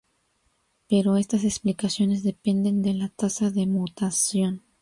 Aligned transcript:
Pero 0.89 1.15
estas 1.15 1.43
explicaciones 1.43 2.23
dependen 2.23 2.81
de 2.81 2.95
la 2.95 3.09
tasa 3.09 3.51
de 3.51 3.67
mutación. 3.67 4.63